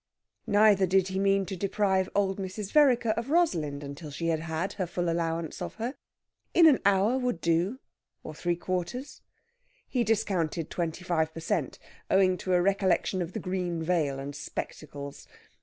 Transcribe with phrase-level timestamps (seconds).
[0.47, 2.71] Neither did he mean to deprive old Mrs.
[2.71, 5.93] Vereker of Rosalind until she had had her full allowance of her.
[6.55, 7.77] In an hour would do
[8.23, 9.21] or three quarters.
[9.87, 11.77] He discounted twenty five per cent.,
[12.09, 15.27] owing to a recollection of the green veil and spectacles.